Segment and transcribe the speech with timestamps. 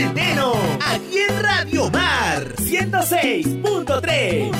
[0.00, 4.52] Aquí en Radio Mar 106.3.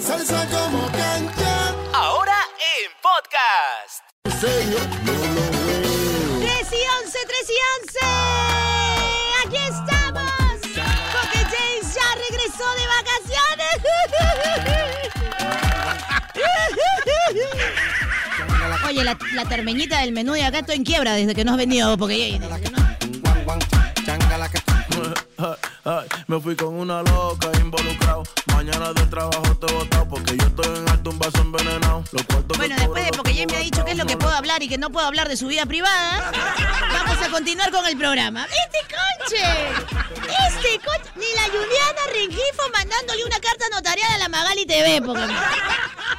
[0.00, 1.72] Salsa como cancha.
[1.92, 4.02] Ahora en podcast.
[4.40, 6.40] Serio, no lo veo.
[6.40, 8.00] 3 y 11, 3 y 11.
[9.46, 10.58] Aquí estamos.
[11.12, 13.74] Porque James ya regresó de vacaciones.
[18.88, 21.56] Oye, la, la termeñita del menú de acá estoy en quiebra desde que no has
[21.56, 22.85] venido, porque ya...
[26.36, 28.22] Me fui con una loca involucrado.
[28.52, 32.04] Mañana del trabajo te he botado porque yo estoy en alto un vaso envenenado.
[32.58, 34.68] Bueno, después de porque James me ha dicho qué es lo que puedo hablar y
[34.68, 36.30] que no puedo hablar de su vida privada,
[36.92, 38.44] vamos a continuar con el programa.
[38.44, 39.46] ¡Este conche!
[40.14, 41.10] ¡Este conche!
[41.16, 45.32] Ni la Juliana Rengifo mandándole una carta notarial a la Magali TV, porque...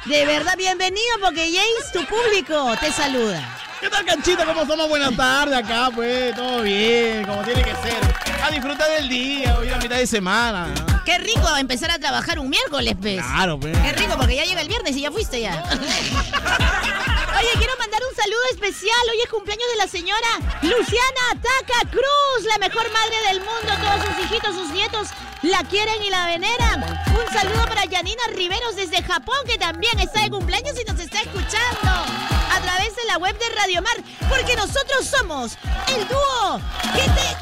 [0.06, 3.56] De verdad, bienvenido porque James, tu público, te saluda.
[3.80, 4.44] ¿Qué tal, canchita?
[4.44, 4.88] ¿Cómo estamos?
[4.88, 6.34] Buenas tardes acá, pues.
[6.34, 8.17] Todo bien, como tiene que ser.
[8.48, 10.72] A disfrutar del día, hoy la mitad de semana.
[11.04, 13.22] Qué rico empezar a trabajar un miércoles, pues.
[13.22, 13.76] Claro, pues.
[13.76, 15.52] Qué rico, porque ya llega el viernes y ya fuiste ya.
[15.70, 18.96] Oye, quiero mandar un saludo especial.
[19.12, 20.28] Hoy es cumpleaños de la señora
[20.62, 23.70] Luciana Taca Cruz, la mejor madre del mundo.
[23.82, 25.08] Todos sus hijitos, sus nietos
[25.42, 26.84] la quieren y la veneran.
[26.84, 31.20] Un saludo para Janina Riveros desde Japón, que también está de cumpleaños y nos está
[31.20, 33.96] escuchando a través de la web de Radio Mar.
[34.28, 35.56] Porque nosotros somos
[35.94, 36.60] el dúo
[36.94, 37.38] que te...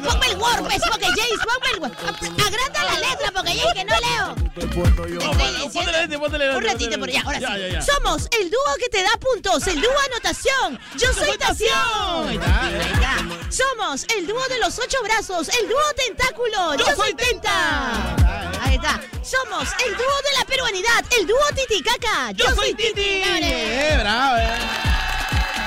[0.00, 1.92] Ponme el Word, pues, porque Jace, ponme el Word.
[2.46, 4.34] Agranda la letra, porque Jace, que no leo.
[6.56, 7.44] Un ratito por allá, ahora sí.
[7.44, 7.82] ya, ya.
[7.82, 10.78] Somos el dúo que te da puntos, el dúo anotación.
[10.96, 12.40] Yo soy Tación.
[13.50, 16.74] Somos el dúo de los ocho brazos, el dúo tentáculo.
[16.76, 18.53] Yo, soy Tenta.
[18.74, 22.32] Somos el dúo de la peruanidad, el dúo Titicaca.
[22.32, 23.20] Yo, soy Titi.
[23.20, 23.92] Dale.
[23.92, 24.58] Eh, bravo, eh.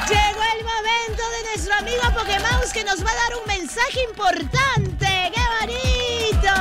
[0.09, 5.31] Llegó el momento de nuestro amigo Pokémouse que nos va a dar un mensaje importante.
[5.33, 6.53] ¡Qué bonito!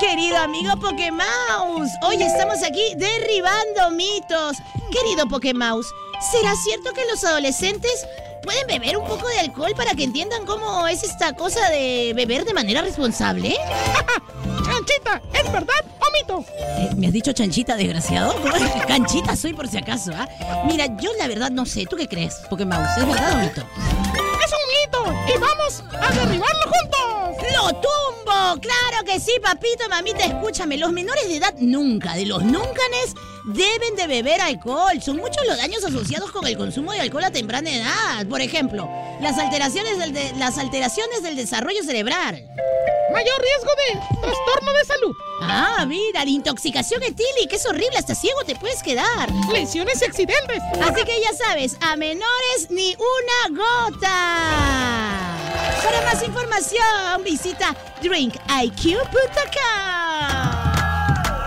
[0.00, 4.56] Querido amigo Pokémouse, hoy estamos aquí derribando mitos.
[4.90, 5.90] Querido Pokémouse,
[6.32, 8.06] ¿será cierto que los adolescentes
[8.42, 12.44] pueden beber un poco de alcohol para que entiendan cómo es esta cosa de beber
[12.44, 13.56] de manera responsable?
[14.64, 16.44] Chanchita, ¿es verdad o mito?
[16.58, 18.34] Eh, ¿Me has dicho chanchita, desgraciado?
[18.86, 20.28] Canchita soy por si acaso, ¿ah?
[20.66, 21.86] Mira, yo la verdad no sé.
[21.86, 22.98] ¿Tú qué crees, Pokémouse?
[22.98, 23.62] ¿Es verdad o mito?
[23.62, 27.07] Es un mito y vamos a derribarlo juntos.
[28.60, 30.24] ¡Claro que sí, papito, mamita!
[30.24, 35.00] Escúchame, los menores de edad nunca, de los nuncanes, deben de beber alcohol.
[35.02, 38.26] Son muchos los daños asociados con el consumo de alcohol a temprana edad.
[38.28, 38.88] Por ejemplo,
[39.20, 42.44] las alteraciones del, de- las alteraciones del desarrollo cerebral.
[43.12, 48.40] Mayor riesgo de trastorno de salud, Ah, mira, la intoxicación etílica, es horrible, hasta ciego
[48.44, 49.30] te puedes quedar.
[49.52, 50.62] lesiones y accidentes.
[50.82, 55.07] Así que ya sabes, a menores ni una gota.
[55.82, 59.08] Para más información, visita drinkiq.com.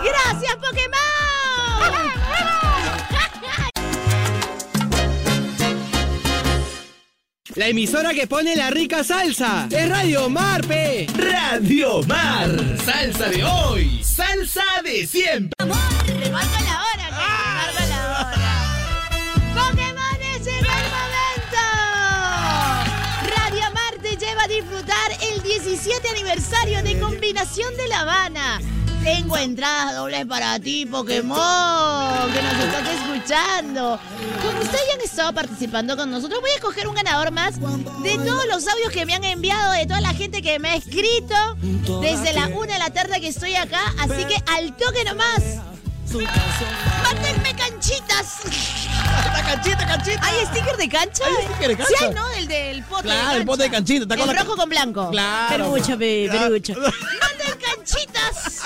[0.04, 1.12] Gracias, Pokémon.
[7.56, 11.06] La emisora que pone la rica salsa es Radio Marpe.
[11.16, 12.50] Radio Mar.
[12.86, 14.02] Salsa de hoy.
[14.04, 15.54] Salsa de siempre.
[15.60, 17.01] Le marco la hora,
[26.12, 28.62] aniversario de Combinación de La Habana.
[29.04, 34.00] Tengo entradas dobles para ti, Pokémon, que nos estás escuchando.
[34.44, 38.18] Como ustedes ya han estado participando con nosotros, voy a escoger un ganador más de
[38.18, 41.36] todos los audios que me han enviado, de toda la gente que me ha escrito
[42.02, 43.82] desde la una de la tarde que estoy acá.
[43.98, 45.71] Así que al toque nomás.
[46.20, 48.40] ¡Mándenme canchitas!
[49.34, 50.20] La canchita, canchita.
[50.26, 51.24] ¿Hay sticker de cancha?
[51.26, 51.94] ¿Hay sticker de cancha?
[51.98, 52.30] Sí, hay, ¿no?
[52.32, 53.38] El del pote de Claro, cancha.
[53.38, 55.10] el pote de canchita, está con El la- rojo con blanco.
[55.12, 55.72] Claro.
[55.74, 56.48] Perucho, pe, Claro.
[56.50, 56.74] perucho.
[56.80, 58.62] ¡Manden canchitas!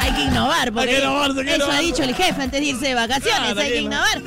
[0.00, 1.76] Hay que innovar, porque Hay que innovar, hay que eso innovar.
[1.76, 3.40] ha dicho el jefe antes de irse de vacaciones.
[3.52, 4.22] Claro, hay que innovar.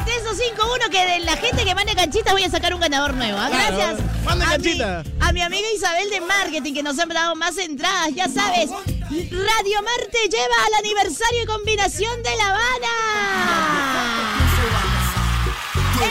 [0.00, 3.38] 23251 que de la gente que mande canchitas voy a sacar un ganador nuevo.
[3.38, 3.48] ¿ah?
[3.50, 3.76] Claro.
[3.76, 4.00] Gracias.
[4.24, 5.06] Manden a mi- canchitas.
[5.20, 8.70] a mi amiga Isabel de Marketing que nos ha dado más entradas, ya sabes.
[8.70, 12.88] Radio Marte lleva al aniversario de combinación de La Habana.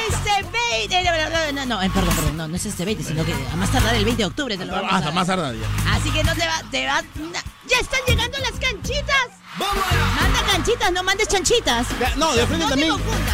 [0.07, 0.31] Este
[0.89, 1.03] 20.
[1.03, 3.55] No, no, no, no, eh, perdón, perdón, no, no es este 20, sino que a
[3.55, 5.67] más tardar el 20 de octubre te lo vamos a Hasta más tardar ya.
[5.93, 7.01] Así que no te va, te va.
[7.67, 9.40] ¡Ya están llegando las canchitas!
[9.57, 11.87] Manda canchitas, no mandes chanchitas.
[11.99, 12.93] Ya, No, de frente No también.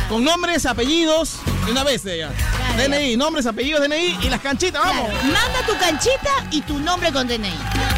[0.10, 2.18] Con nombres, apellidos, de una vez de.
[2.18, 2.34] Claro,
[2.90, 5.10] DNI, nombres, apellidos, DNI y las canchitas, vamos.
[5.10, 7.54] Claro, manda tu canchita y tu nombre con DNI.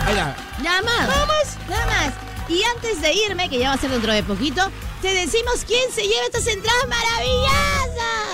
[0.05, 0.35] Ahí ya.
[0.61, 1.07] Nada más.
[1.07, 1.57] Nada más.
[1.69, 2.13] Nada más.
[2.49, 4.69] Y antes de irme, que ya va a ser dentro de poquito,
[5.01, 8.29] te decimos quién se lleva estas entradas maravillosas.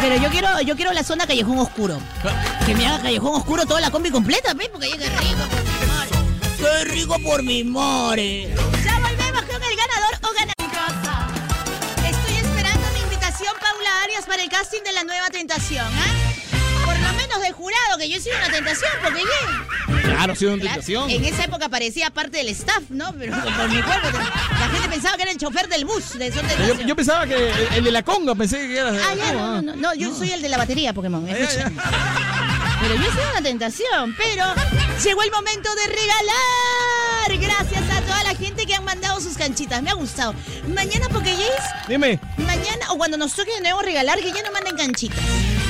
[0.00, 2.00] Pero yo quiero, yo quiero la zona Callejón Oscuro.
[2.64, 4.68] Que me haga Callejón Oscuro toda la combi completa, ¿ves?
[4.68, 5.77] Porque rico por mi more.
[6.58, 8.48] Qué rico por mi more.
[8.84, 11.28] Ya volvemos con el ganador o ganadora.
[12.08, 16.84] Estoy esperando mi invitación, Paula Arias, para el casting de la nueva tentación, ¿ah?
[16.84, 20.02] Por lo menos de jurado, que yo he sido una tentación, porque bien.
[20.02, 21.10] Claro, ha sido una tentación.
[21.10, 23.12] En esa época parecía parte del staff, ¿no?
[23.18, 24.08] Pero por mi cuerpo.
[24.58, 26.86] La gente pensaba que era el chofer del bus de Yo, Tentación.
[26.88, 28.88] yo pensaba que el, el de la conga, pensé que era.
[28.90, 31.24] Ah, ya, no, no, no, no, yo soy el de la batería, Pokémon.
[31.26, 31.70] ya, escucha.
[32.80, 34.44] Pero yo sido una tentación, pero
[35.04, 37.38] llegó el momento de regalar.
[37.40, 39.82] Gracias a toda la gente que han mandado sus canchitas.
[39.82, 40.34] Me ha gustado.
[40.68, 41.50] Mañana, Pokéjays,
[41.88, 45.18] Dime, mañana, o cuando nos toque de nuevo regalar, que ya no manden canchitas.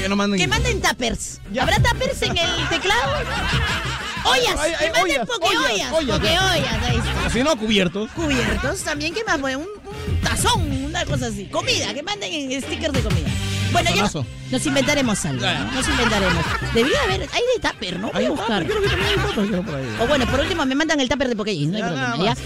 [0.00, 0.38] que no manden.
[0.38, 1.40] Que manden tappers.
[1.50, 1.62] Ya.
[1.62, 3.12] ¿Habrá tappers en el teclado?
[4.24, 5.70] Ollas, Ay, ay, que manden ollas, pokeollas.
[5.70, 6.18] ollas, ollas.
[6.18, 7.30] Pokeollas, ahí está.
[7.30, 8.10] Si no, cubiertos.
[8.10, 9.38] Cubiertos, también, ¿qué más?
[9.38, 11.46] Un, un tazón, una cosa así.
[11.46, 13.28] Comida, que manden en stickers de comida.
[13.72, 14.10] Bueno, ya
[14.50, 15.46] nos inventaremos algo.
[15.74, 16.44] Nos inventaremos.
[16.74, 18.10] Debería haber, hay de tupper, ¿no?
[18.12, 18.64] Voy a buscar.
[18.64, 19.96] Creo que también hay fotos, creo, por ahí.
[20.00, 22.36] O bueno, por último me mandan el tupper de no hay problema, ¿ya?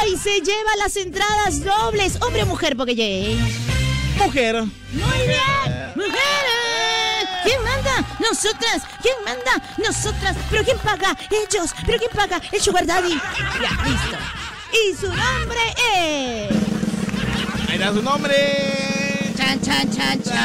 [0.00, 2.18] ¡Ay, se lleva las entradas dobles!
[2.22, 3.38] ¡Hombre o mujer Pokéjays!
[4.18, 4.62] Mujer.
[4.62, 5.92] ¡Muy bien!
[5.94, 7.28] ¡Mujeres!
[7.44, 8.04] ¿Quién manda?
[8.18, 8.82] ¡Nosotras!
[9.02, 9.62] ¿Quién manda?
[9.78, 10.36] ¡Nosotras!
[10.50, 11.16] ¿Pero quién paga?
[11.30, 11.70] ¡Ellos!
[11.86, 12.40] ¿Pero quién paga?
[12.52, 13.14] ¡El Sugar Daddy!
[13.62, 14.16] Ya, listo.
[14.72, 15.60] Y su nombre
[15.94, 17.70] es...
[17.70, 18.87] Ahí da su nombre.
[19.48, 20.38] ¡Chan, chan, chan, chan!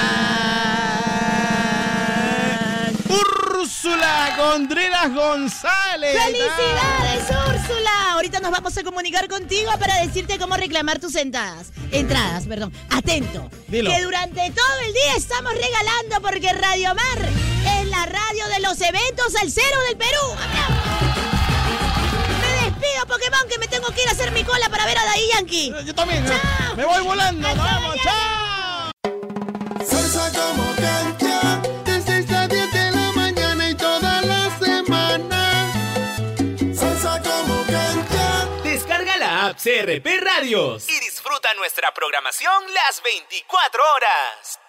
[3.10, 6.18] Úrsula Contreras González.
[6.24, 8.14] ¡Felicidades, Úrsula!
[8.14, 11.74] Ahorita nos vamos a comunicar contigo para decirte cómo reclamar tus entradas.
[11.92, 12.72] Entradas, perdón.
[12.92, 13.50] Atento.
[13.68, 13.92] Dilo.
[13.92, 17.30] Que durante todo el día estamos regalando porque Radio Mar
[17.82, 20.32] es la radio de los eventos al cero del Perú.
[20.32, 20.78] ¡Aplausos!
[22.40, 25.04] Me despido, Pokémon, que me tengo que ir a hacer mi cola para ver a
[25.04, 25.74] Daddy Yankee.
[25.76, 26.26] Eh, Yo también.
[26.26, 26.78] Chao.
[26.78, 27.46] Me voy volando.
[27.50, 28.43] Hasta Vamos, chao.
[39.64, 40.90] CRP Radios.
[40.90, 44.63] Y disfruta nuestra programación las 24 horas.